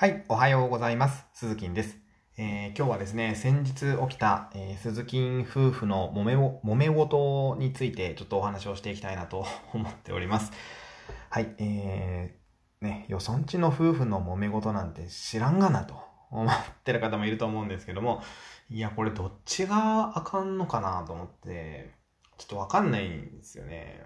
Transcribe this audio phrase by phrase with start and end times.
[0.00, 1.26] はい、おはようございます。
[1.34, 1.98] 鈴木です。
[2.38, 9.44] えー今日はですね、先日起きた、えー鈴木夫婦の揉め揉め事についてちょっとお話をしていきたいなと
[9.74, 10.52] 思っております。
[11.28, 18.22] はい、えー、ね、よそんちの夫婦の揉め事なんて知らんがなと思ってる方もいると思うんですけども、
[18.70, 21.90] いや、これどっちがあかんのかなと思って、
[22.38, 24.02] ちょっとわかんないんですよね。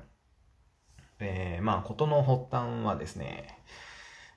[1.21, 3.61] えーまあ、ことの発端はですね、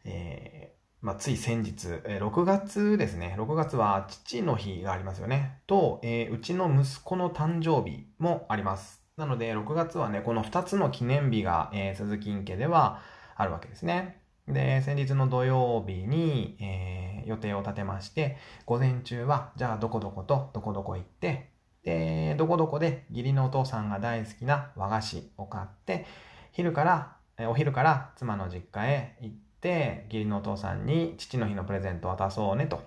[0.05, 3.35] えーまあ、つい先日、え6月ですね。
[3.37, 5.61] 6月は父の日がありますよね。
[5.67, 9.03] と、えーうちの息子の誕生日もあります。
[9.15, 13.01] なので、6月はね、この2つの記念日が、えー鈴木家では
[13.35, 14.21] あるわけですね。
[14.47, 21.51] で、先日の土曜日に、えー予定を立てまして、午前中は、じゃあどこどことどこどこ行って、
[21.83, 26.07] で、どこどこで義理のお父さんが大好きな和菓子を買って、
[26.53, 27.17] 昼から、
[27.49, 32.81] お昼から妻の実家へ行って、義理のお父さんに父の日のプレゼントを渡そうねと、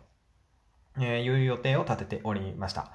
[1.00, 2.92] えいう予定を立てておりました。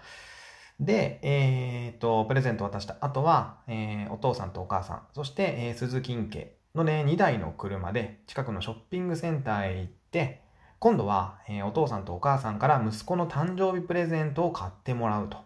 [0.80, 10.42] で、えー、と、プレゼントを渡した後は、えーお父さんとお母さん、そして、えー鈴木家のね、2台の車で近くのショッピングセンターへ行って、
[10.80, 15.38] 今度は、えお父さんとお母さんから息子の誕生日プレゼントを買ってもらうと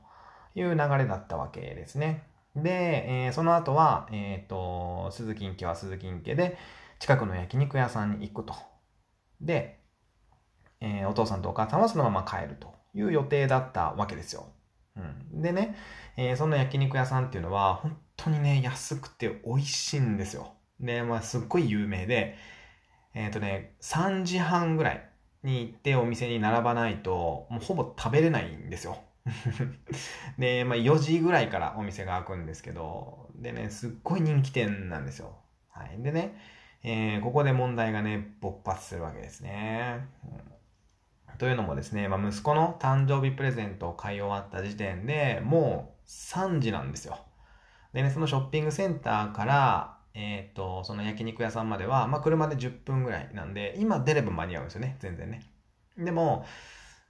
[0.56, 2.24] いう流れだったわけですね。
[2.56, 6.58] で、えその後は、えっ、と、鈴木家は鈴木家で、
[7.00, 8.54] 近くの焼肉屋さんに行くと。
[9.42, 9.80] で、
[10.82, 14.48] えーお父さんとお母さんはそのまま帰るという予定だったわけですよ。
[14.96, 15.02] う
[15.38, 15.76] ん、でね、
[16.18, 20.54] えーその焼肉屋さんっていうのは本当にね、安くて美味しいんですよ。
[20.80, 22.36] で、まあすっごい有名で、
[23.14, 25.10] えっ、とね、3時半ぐらい
[25.44, 28.98] に行ってお店に並ばないと、もうほぼ食べれないんですよ。
[30.38, 35.38] で、まあ4時ぐらいからお店が開くんですけど、でね、すっごい人気店なんですよ。
[35.70, 36.02] はい。
[36.02, 36.36] でね、
[36.84, 40.08] えーここで問題がね、勃発するわけですね。
[41.38, 47.18] というのもですね、まあ、息子の誕生日プレゼントを買い終わった時点でもう3時なんですよ。
[47.94, 55.42] でね、そのショッピングセンターから、えっ、と、その焼肉屋さんまでは、まあ、車で10分ぐらいなんで、今出れば間に合うんですよね、全然ね。
[55.98, 56.46] でも、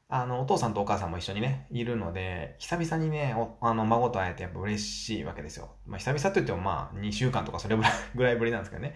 [0.10, 5.72] あの、お父さんとお母さんも一緒にね、いるので、久々にね、あの、孫と会えてやっぱ嬉しいわけですよ。
[5.86, 7.78] まあ、久々といってもまあ、2週間とかそれ
[8.16, 8.96] ぐらいぶりなんですけどね。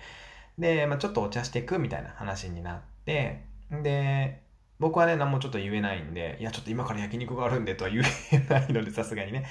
[0.57, 4.43] で、まあ、ちょっとお茶していくみたいな話になって、で、
[4.79, 9.45] 僕はね、何もちょっと言えないんで、いや、ちょっと今から焼肉があるんでとは言えないので、 さすがにね。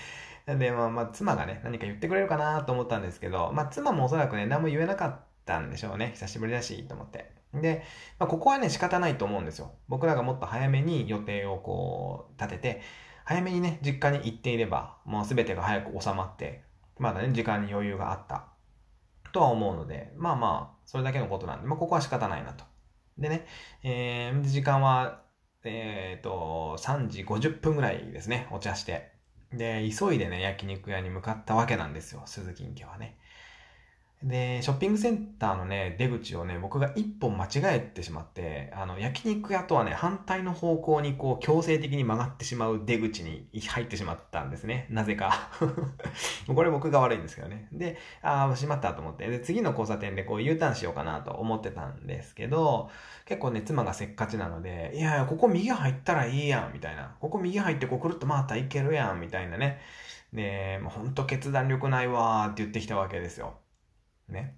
[0.47, 6.11] なんで、まあ、まあ、妻がね、何か言ってくれるかなと思ったんですけど、まあ、妻もおそらくね、何も言えなかったんでしょうね。
[6.15, 7.31] 久しぶりだし、と思って。
[7.55, 7.83] で、
[8.19, 9.73] まあ、ここはね、仕方ないと思うんですよ。
[9.89, 12.83] 僕らがもっと早めに予定をこう、立てて、
[13.25, 16.65] 早めにね、実家に行っていれば、もう全てが早く収まって、
[16.99, 18.47] まだね、時間に余裕があった。
[19.33, 22.67] とは思うので、まあまあ、それだけのことなんで、まあ、ここは仕方ないなと。
[23.17, 23.47] でね、
[23.83, 25.23] えー、時間は、
[25.65, 29.11] えっ、と、3時50分ぐらいですね、お茶して。
[29.55, 33.17] で、急いでね、焼肉屋に向かったわけなんですよ、鈴木家はね。
[34.25, 44.87] で、ショッピングセンターのね、出口をね、僕が一本間違えてしまって、あの、焼肉屋とはね、反対の方向にこう、強制的に曲がってしまう出口に入ってしまったんですね。
[44.91, 45.51] なぜか。
[46.47, 47.67] これ僕が悪いんですけどね。
[47.73, 49.27] で、ああ、しまったと思って。
[49.27, 52.91] で、次の交差点でこう U ターンしようかなと思ってたんですけど、
[53.25, 57.17] 結構ね、妻がせっかちなので、いやいや、ここ右入ったらいいやん、みたいな。
[57.19, 59.81] ここ右入ってこうくるっと回ったらいけるやん、みたいなね。
[60.33, 63.55] で、もうほんと決断力ないわーって言ってきたわけですよ。
[64.29, 64.57] ね。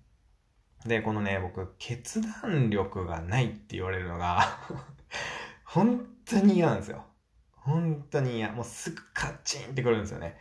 [0.86, 4.58] で、このね、僕、決断力がないって言われるのが、
[5.64, 7.04] 本当に嫌なんですよ。
[7.52, 8.52] 本当に嫌。
[8.52, 10.36] もうすぐカチンってくるんですよね。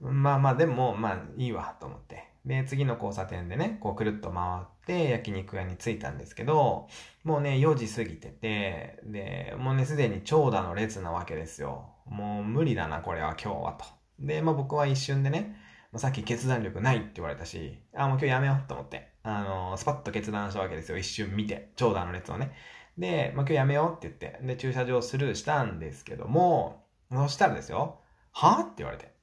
[0.00, 2.34] まあまあ、でも、まあいいわ、と思って。
[2.46, 6.88] で、次の交差点でね、こうくるっと回って焼肉屋に着いたんですけど、
[7.24, 11.88] もうね、4時過ぎてて、で、もうね、すでに長蛇の列なわけですよ。
[12.06, 13.86] もう無理だな、これは今日はと。
[14.18, 15.56] で、まあ僕は一瞬でね、
[15.96, 20.98] さっき決断力ないって言われたし、あ、もう今日やめようと思って、あの、スパッと決断したわけですよ。
[20.98, 22.52] 一瞬見て、長蛇の列をね。
[22.98, 28.00] で、まあ今日やめようって言って、で、駐車場スルーしたんですけども、そしたらですよ、
[28.32, 29.14] はって言われて。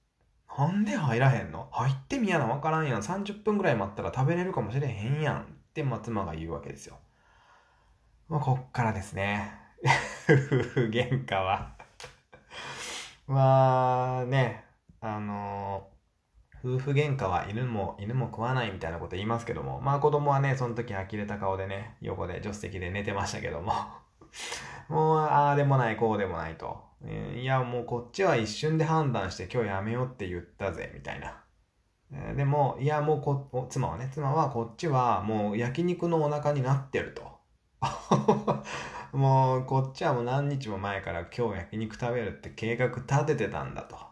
[0.58, 1.70] なんで入らへんの？
[1.72, 3.02] 入ってみやなわからんやん。
[3.02, 5.42] 30分ぐらい待ったら食べれるかもしれへんやん。
[5.42, 6.98] って、まあ妻が言うわけですよ。
[8.28, 9.54] まあこっからですね。
[10.30, 11.76] 夫婦喧嘩は。
[13.28, 14.66] まあね、
[15.00, 15.88] あの
[16.64, 23.74] 夫婦喧嘩は犬も、犬も食わないみたいなこと言いますけども、まあ子供はね、その時呆れた顔でね、横で助手席で寝てましたけども、
[24.88, 26.80] もう、ああでもない、こうでもないと。
[27.36, 31.44] いや、もうこっちは一瞬で判断して今日やめようって言ったぜ、みたいな。
[32.36, 37.32] でも、いや、もうこ、妻はね、妻はこっちはもう焼肉のお腹になってると。
[39.18, 44.11] もう、こっちはもう何日も前から今日焼肉食べるって計画立ててたんだと。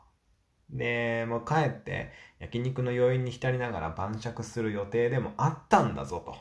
[0.69, 6.35] で、もう帰って焼肉の余韻に浸りながら晩酌する予定でもあったんだぞと。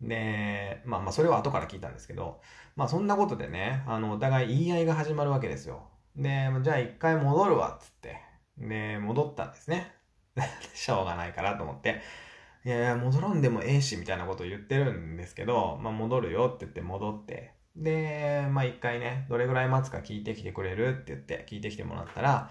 [0.00, 2.40] で、まあまあそれは後から聞いたんですけど、
[2.76, 5.88] まあそんなことでね、あの、お互い言い合いが始まるわけですよ。
[6.16, 8.20] で、じゃあ一回戻るわ、っつって。
[8.58, 9.94] で、戻ったんですね。
[10.74, 12.00] しょうがないからと思って。
[12.64, 17.54] いやいや、戻らんでもええし、みたいなことを言ってるんですけど、まあ戻るよって言って戻って。
[17.76, 22.50] で、まあ一回ね、どれぐらい待つか聞いてきてくれるって言って聞いてきてもらったら、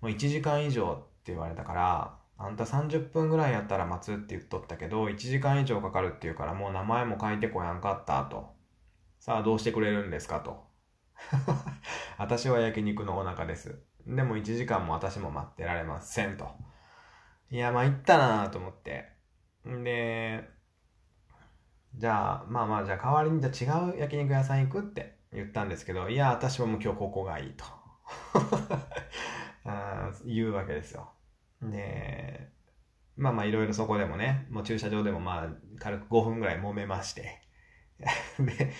[0.00, 8.54] もう1時間以上って言われたから、あんた30分ぐらいやったら待つって言っとったけど、1時間以上かかるって言うからもう名前も書いてこやんかったと。
[9.18, 10.68] さあどうしてくれるんですかと。
[12.16, 13.82] 私は焼肉のお腹です。
[14.06, 16.48] でも1時間も私も待ってられませんと。
[17.50, 19.08] いや、参ったなと思って。
[19.64, 20.48] で、
[21.94, 27.64] じゃあ、まあまあ、じゃあ代わりにじゃあ違う焼肉屋さん行くって言ったんですけど、いや、私はもう今日ここがいいと
[29.64, 31.12] あ言うわけですよ。
[31.62, 32.48] で、
[33.16, 35.48] まあまあいろいろそこでもね、もう駐車場でもまあ
[35.78, 37.40] 軽く5分ぐらい揉めまして
[38.38, 38.72] で、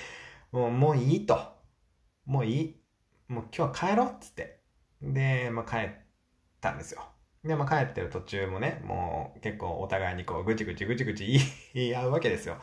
[0.53, 1.41] もうもういいと。
[2.25, 2.83] もういい。
[3.29, 4.61] もう今日は帰ろうっつって。
[5.03, 5.91] で、まあ帰っ
[6.61, 7.03] たんですよ。
[7.45, 11.39] で、まあ帰ってる途中もね、もう結構お互いにこうぐちぐちぐちぐち
[11.75, 12.59] 言い合うわけですよ。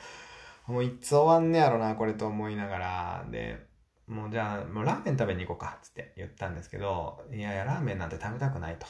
[0.67, 3.25] もういつ終わんねやろな、これと思いながら。
[3.29, 3.65] で、
[4.07, 8.87] もうじゃあ、もうラーメン食べに行こうか、つって言ったんですけど、いやいや、ラーメンなんて食べたくないと。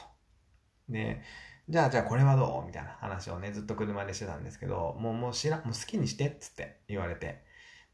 [0.89, 1.21] で、
[1.67, 2.65] じゃあ、じゃあこれはどう？
[2.65, 7.43] みたいな話をね、ずっと車でしてたんですけど、もう、もう知ら、もう好きにして、つって言われて。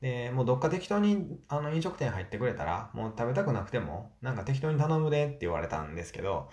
[0.02, 6.50] で、もうどっか適当に、あの、飲食店入ってくれたら、もう食べたくなくても、なんか適当に頼むでって言われたんですけど、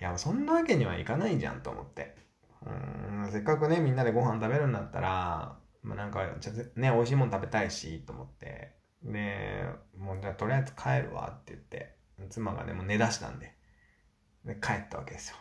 [0.00, 2.14] いや、そんなわけにはいかないじゃんと思って。
[2.64, 2.70] う
[3.26, 8.74] ん、せっかくね、みんなでご飯食べるんだったら、まあ、なんか、じゃね、美味しいもん食べたいし、と思って。
[9.02, 9.64] で、
[9.96, 11.96] もうじゃあとりあえず帰るわって言って、
[12.28, 13.54] 妻がね、もう寝出したんで、
[14.44, 15.36] で帰ったわけですよ。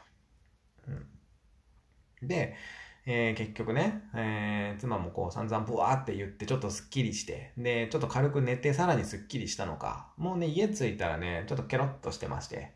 [2.22, 2.56] うん、で、
[3.06, 12.76] えー、結局ね、えー、妻もこう散々ブワーって言ってちょっとスッキリして、で、ちょっと軽く寝てさらにスッキリしたのか、もうね、家着いたらね、ちょっとケロッとしてまして、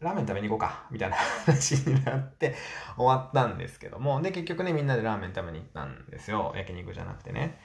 [0.00, 2.54] ラーメン食べに行こうか、みたいな話になって
[2.96, 6.54] 終わったんですけども、で、結局ね、みんなでラーメン食べに行ったんですよ。
[6.56, 7.60] 焼肉じゃなくてね。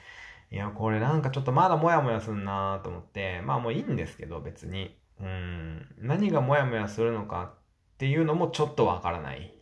[0.50, 5.00] いや、これなんかちょっとまだモヤモヤすんなと思って、まあもういいんですけど、別に。
[5.18, 7.54] うん、何がモヤモヤするのか
[7.94, 9.54] っていうのもちょっとわからない。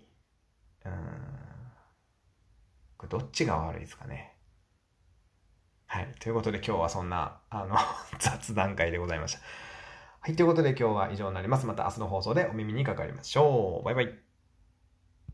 [0.85, 0.93] うん。
[2.97, 4.37] これどっちが悪いですかね。
[5.87, 6.13] はい。
[6.19, 7.77] ということで今日はそんな、あの
[8.19, 9.41] 雑談会でございました。
[10.25, 10.37] はい。
[10.37, 11.67] ということで今日は以上になります。
[11.67, 13.85] また明日の放送でお耳にかかりましょう。
[13.85, 14.34] バイバイ。